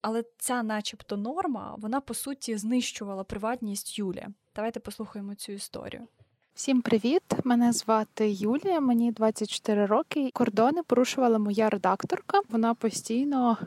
[0.01, 4.27] Але ця, начебто, норма, вона по суті знищувала приватність Юлі.
[4.55, 6.07] Давайте послухаємо цю історію.
[6.55, 7.21] Всім привіт!
[7.43, 10.29] Мене звати Юлія, мені 24 роки.
[10.33, 12.41] Кордони порушувала моя редакторка.
[12.49, 13.57] Вона постійно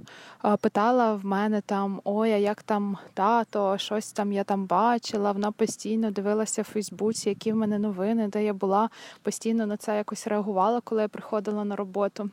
[0.61, 5.33] питала в мене там: ой, а як там тато, щось там я там бачила.
[5.33, 8.90] Вона постійно дивилася в Фейсбуці, які в мене новини, де я була.
[9.22, 12.31] Постійно на це якось реагувала, коли я приходила на роботу.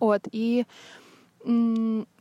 [0.00, 0.64] От і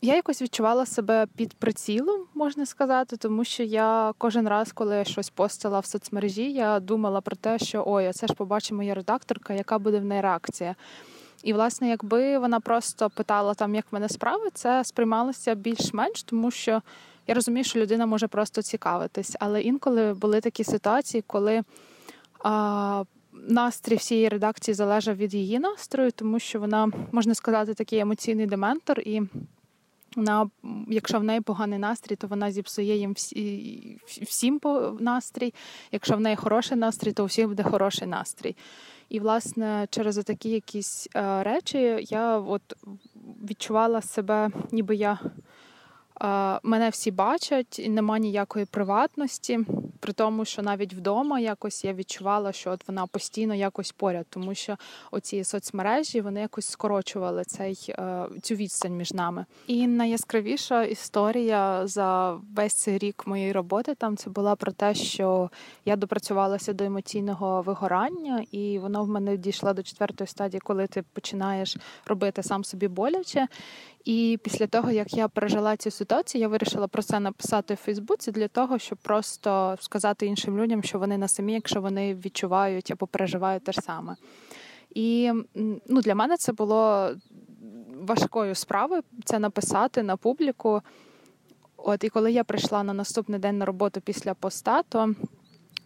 [0.02, 5.04] я якось відчувала себе під прицілом, можна сказати, тому що я кожен раз, коли я
[5.04, 8.94] щось постила в соцмережі, я думала про те, що ой, а це ж побачить моя
[8.94, 10.76] редакторка, яка буде в неї реакція.
[11.44, 16.52] І, власне, якби вона просто питала там, як в мене справи, це сприймалося більш-менш, тому
[16.52, 16.82] що
[17.28, 19.36] я розумію, що людина може просто цікавитись.
[19.40, 21.64] Але інколи були такі ситуації, коли
[23.48, 29.00] настрій всієї редакції залежав від її настрою, тому що вона, можна сказати, такий емоційний дементор,
[29.00, 29.22] і
[30.16, 30.50] вона,
[30.88, 34.62] якщо в неї поганий настрій, то вона зіпсує їм всі, всім
[35.00, 35.54] настрій.
[35.92, 38.56] Якщо в неї хороший настрій, то у всіх буде хороший настрій.
[39.10, 42.62] І, власне, через такі якісь е, речі я от
[43.50, 45.20] відчувала себе, ніби я
[46.64, 49.60] мене всі бачать, і нема ніякої приватності.
[50.00, 54.56] При тому, що навіть вдома якось я відчувала, що от вона постійно якось поряд, тому
[54.56, 54.78] що
[55.12, 59.46] оці соцмережі вони якось скорочували цей е, цю відстань між нами.
[59.68, 65.50] І найяскравіша історія за весь цей рік моєї роботи там це була про те, що
[65.86, 71.04] я допрацювалася до емоційного вигорання, і воно в мене дійшло до четвертої стадії, коли ти
[71.14, 73.48] починаєш робити сам собі боляче.
[74.06, 78.32] І після того, як я пережила цю ситуацію, я вирішила про це написати в Фейсбуці
[78.32, 83.08] для того, щоб просто сказати іншим людям, що вони не самі, якщо вони відчувають або
[83.08, 84.16] переживають те ж саме.
[84.90, 85.32] І
[85.88, 87.10] ну, для мене це було
[88.00, 90.82] важкою справою це написати на публіку.
[91.78, 95.14] От і коли я прийшла на наступний день на роботу після поста, то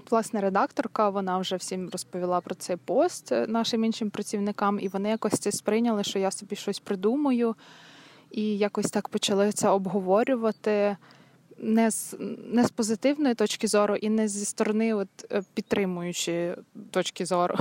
[0.10, 5.10] власне редакторка вона вже всім розповіла про цей пост е, нашим іншим працівникам, і вони
[5.10, 7.56] якось це сприйняли, що я собі щось придумаю,
[8.32, 10.98] і якось так почали це обговорювати.
[11.62, 12.16] Не з
[12.54, 16.56] не з позитивної точки зору, і не зі сторони от, е, підтримуючої
[16.92, 17.56] точки зору.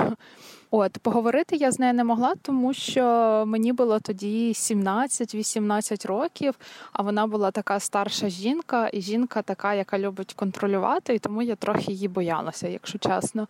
[0.71, 3.05] От поговорити я з нею не могла, тому що
[3.47, 6.55] мені було тоді 17-18 років,
[6.93, 11.57] а вона була така старша жінка, і жінка така, яка любить контролювати, і тому я
[11.57, 13.49] трохи її боялася, якщо чесно.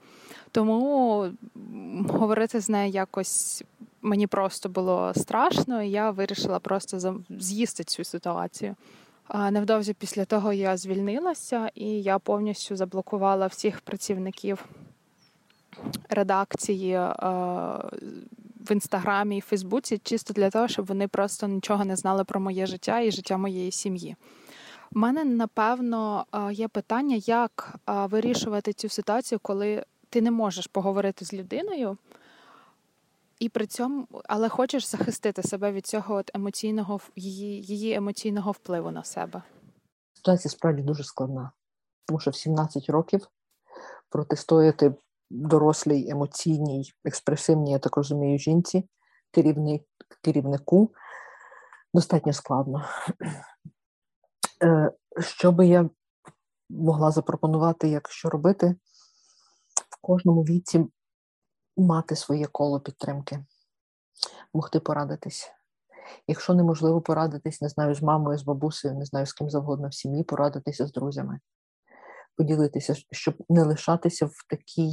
[0.53, 1.27] Тому
[2.09, 3.65] говорити з нею якось
[4.03, 8.75] мені просто було страшно, і я вирішила просто з'їсти цю ситуацію.
[9.35, 14.65] Невдовзі після того я звільнилася і я повністю заблокувала всіх працівників
[16.09, 17.15] редакції е,
[18.61, 22.67] в інстаграмі і Фейсбуці, чисто для того, щоб вони просто нічого не знали про моє
[22.67, 24.17] життя і життя моєї сім'ї.
[24.93, 30.67] У мене напевно е, є питання, як е, вирішувати цю ситуацію, коли ти не можеш
[30.67, 31.97] поговорити з людиною,
[33.41, 38.91] і при цьому, але хочеш захистити себе від цього от емоційного її, її емоційного впливу
[38.91, 39.43] на себе.
[40.15, 41.53] Ситуація справді дуже складна,
[42.07, 43.29] тому що в 17 років
[44.09, 44.95] протистояти
[45.31, 48.89] дорослій, емоційній, експресивній, я так розумію, жінці,
[49.31, 49.83] керівник,
[50.23, 50.93] керівнику
[51.95, 52.85] достатньо складно.
[54.63, 55.91] Е, Що би я
[56.71, 58.77] могла запропонувати, як що робити,
[59.91, 60.87] в кожному віці
[61.79, 63.45] мати своє коло підтримки,
[64.55, 65.51] могти порадитись.
[66.27, 69.95] Якщо неможливо порадитись, не знаю, з мамою, з бабусею, не знаю, з ким завгодно в
[69.95, 71.41] сім'ї, порадитися з друзями,
[72.37, 74.93] поділитися, щоб не лишатися в такій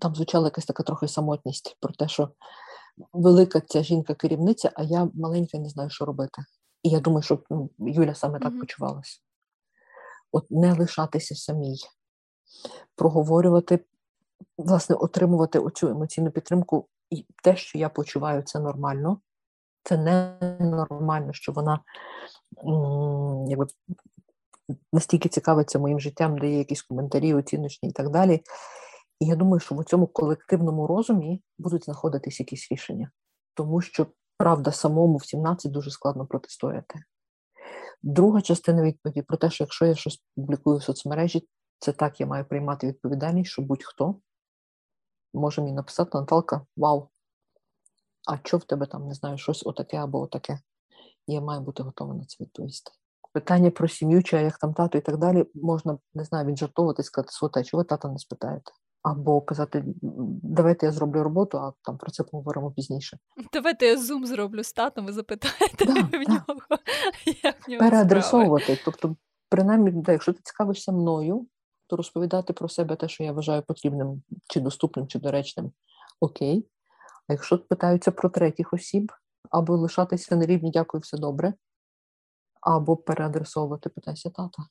[0.00, 2.30] там звучала якась така трохи самотність про те, що
[3.12, 6.42] велика ця жінка-керівниця, а я маленька не знаю, що робити.
[6.82, 8.60] І я думаю, що ну, Юля саме так mm-hmm.
[8.60, 9.18] почувалася.
[10.32, 11.76] От не лишатися самій,
[12.96, 13.84] проговорювати,
[14.58, 19.20] власне, отримувати оцю емоційну підтримку, і те, що я почуваю, це нормально.
[19.84, 21.80] Це не нормально, що вона
[23.48, 23.66] якби,
[24.92, 28.42] настільки цікавиться моїм життям, дає якісь коментарі, оціночні і так далі.
[29.20, 33.10] І я думаю, що в цьому колективному розумі будуть знаходитись якісь рішення,
[33.54, 34.06] тому що
[34.38, 36.94] правда самому в 17 дуже складно протистояти.
[38.02, 41.48] Друга частина відповіді про те, що якщо я щось публікую в соцмережі,
[41.78, 44.14] це так я маю приймати відповідальність, що будь-хто
[45.34, 47.08] може мені написати Наталка, вау,
[48.28, 50.58] а що в тебе там не знаю, щось отаке або отаке.
[51.26, 52.92] Я маю бути готова на це відповісти.
[53.32, 57.04] Питання про сім'ю, чи як там тато і так далі, можна не знаю, віджартовувати і
[57.04, 58.72] сказати, своте, чого ви тата не спитаєте?
[59.02, 59.84] Або казати,
[60.42, 63.18] давайте я зроблю роботу, а там про це поговоримо пізніше.
[63.52, 66.60] Давайте я зум зроблю з татом, ви запитаєте да, в нього.
[67.42, 68.64] як в нього Переадресовувати.
[68.64, 68.80] Справи.
[68.84, 69.16] Тобто,
[69.48, 71.46] принаймні, да, якщо ти цікавишся мною,
[71.92, 75.72] то розповідати про себе те, що я вважаю потрібним, чи доступним, чи доречним,
[76.20, 76.68] окей.
[77.28, 79.12] А якщо питаються про третіх осіб,
[79.50, 81.54] або лишатися на рівні дякую, все добре,
[82.60, 84.62] або переадресовувати питайся тата.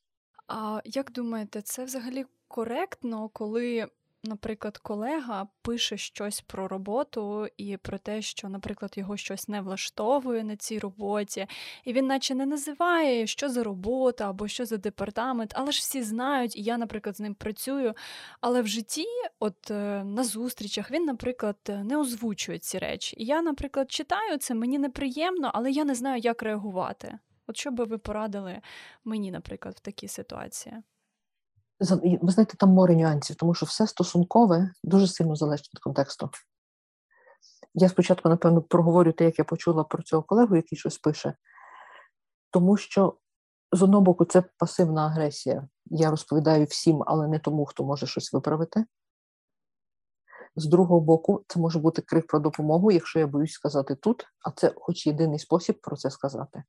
[0.47, 3.87] А як думаєте, це взагалі коректно, коли
[4.23, 10.43] наприклад, колега пише щось про роботу і про те, що, наприклад, його щось не влаштовує
[10.43, 11.47] на цій роботі,
[11.83, 16.03] і він, наче, не називає, що за робота або що за департамент, але ж всі
[16.03, 17.93] знають, і я, наприклад, з ним працюю.
[18.41, 19.05] Але в житті,
[19.39, 23.15] от е, на зустрічах, він, наприклад, не озвучує ці речі.
[23.19, 27.19] І я, наприклад, читаю це, мені неприємно, але я не знаю, як реагувати.
[27.47, 28.61] От що би ви порадили
[29.03, 30.75] мені, наприклад, в такій ситуації?
[32.21, 36.29] Ви знаєте, там море нюансів, тому що все стосункове дуже сильно залежить від контексту.
[37.73, 41.33] Я спочатку, напевно, проговорю те, як я почула про цього колегу, який щось пише,
[42.51, 43.17] тому що
[43.71, 45.67] з одного боку це пасивна агресія.
[45.85, 48.85] Я розповідаю всім, але не тому, хто може щось виправити.
[50.55, 54.51] З другого боку, це може бути крик про допомогу, якщо я боюсь сказати тут, а
[54.51, 56.63] це хоч єдиний спосіб про це сказати.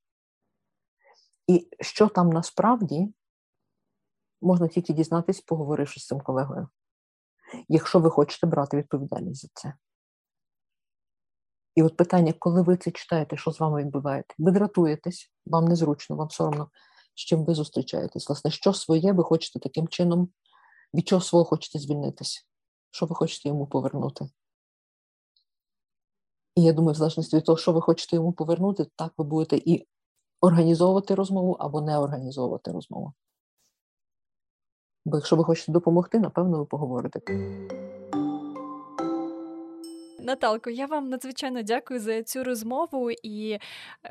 [1.47, 3.15] І що там насправді,
[4.43, 6.69] можна тільки дізнатись, поговоривши з цим колегою,
[7.69, 9.75] якщо ви хочете брати відповідальність за це.
[11.75, 14.35] І от питання, коли ви це читаєте, що з вами відбувається?
[14.39, 16.69] Ви дратуєтесь, вам незручно, вам соромно,
[17.15, 18.29] з чим ви зустрічаєтесь.
[18.29, 20.29] Власне, що своє ви хочете таким чином,
[20.95, 22.47] від чого свого хочете звільнитись,
[22.91, 24.29] що ви хочете йому повернути.
[26.55, 29.57] І я думаю, в залежності від того, що ви хочете йому повернути, так ви будете
[29.57, 29.87] і
[30.41, 33.13] організовувати розмову або не організовувати розмову.
[35.05, 37.21] Бо якщо ви хочете допомогти, напевно, ви поговорите.
[40.23, 43.61] Наталко, я вам надзвичайно дякую за цю розмову і е,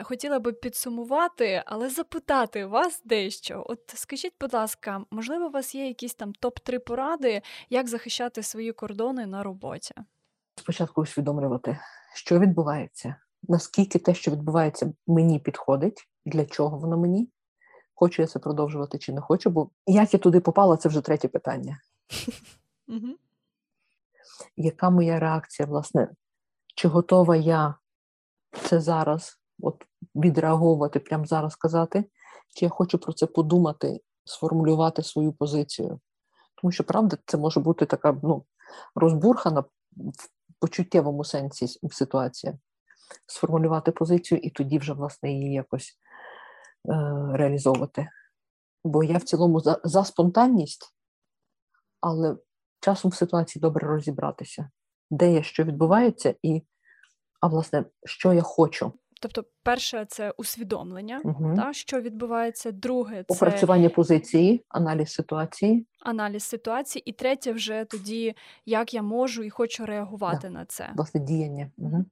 [0.04, 3.64] хотіла би підсумувати, але запитати вас дещо.
[3.68, 8.72] От скажіть, будь ласка, можливо, у вас є якісь там топ-3 поради, як захищати свої
[8.72, 9.94] кордони на роботі?
[10.56, 11.80] Спочатку усвідомлювати,
[12.16, 17.30] що відбувається, наскільки те, що відбувається, мені підходить, для чого воно мені,
[18.02, 21.28] хочу я це продовжувати чи не хочу, бо як я туди попала, це вже третє
[21.28, 21.80] питання.
[24.58, 26.10] Яка моя реакція, власне,
[26.76, 27.76] чи готова я
[28.64, 29.86] це зараз от
[30.16, 32.06] відреагувати, прямо зараз сказати,
[32.56, 36.00] чи я хочу про це подумати, сформулювати свою позицію?
[36.62, 38.46] Тому що, правда, це може бути така ну,
[38.96, 40.30] розбурхана в
[40.60, 42.58] почуттєвому сенсі ситуація.
[43.26, 45.98] Сформулювати позицію і тоді вже, власне, її якось
[47.34, 48.08] реалізовувати.
[48.84, 50.96] Бо я в цілому за, за спонтанність,
[52.02, 52.38] але
[52.80, 54.70] часом в ситуації добре розібратися,
[55.12, 56.64] де є, що відбувається, і,
[57.42, 58.94] а власне, що я хочу.
[59.22, 61.54] Тобто, перше це усвідомлення, угу.
[61.56, 62.72] та, що відбувається.
[62.72, 65.88] Друге це опрацювання позиції, аналіз ситуації.
[66.00, 70.50] Аналіз ситуації, і третє вже тоді, як я можу і хочу реагувати да.
[70.50, 70.90] на це.
[70.96, 71.72] Власне, діяння.
[71.78, 72.06] Угу.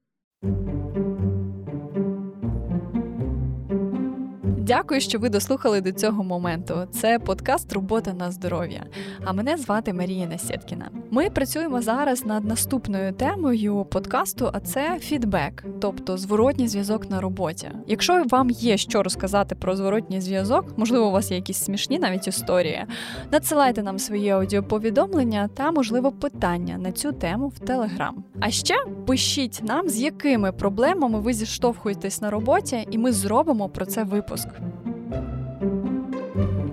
[4.70, 6.88] Дякую, що ви дослухали до цього моменту.
[6.92, 8.86] Це подкаст Робота на здоров'я.
[9.26, 10.90] А мене звати Марія Насєткіна.
[11.12, 17.72] Ми працюємо зараз над наступною темою подкасту, а це фідбек, тобто зворотній зв'язок на роботі.
[17.88, 22.28] Якщо вам є що розказати про зворотній зв'язок, можливо, у вас є якісь смішні навіть
[22.28, 22.86] історії.
[23.32, 28.24] Надсилайте нам свої аудіоповідомлення та, можливо, питання на цю тему в Телеграм.
[28.40, 28.76] А ще
[29.08, 34.59] пишіть нам, з якими проблемами ви зіштовхуєтесь на роботі, і ми зробимо про це випуск.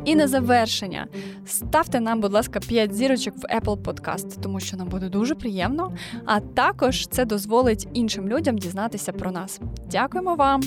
[0.04, 1.06] І на завершення
[1.46, 5.92] ставте нам, будь ласка, 5 зірочок в Apple Podcast, тому що нам буде дуже приємно.
[6.24, 9.60] А також це дозволить іншим людям дізнатися про нас.
[9.90, 10.62] Дякуємо вам!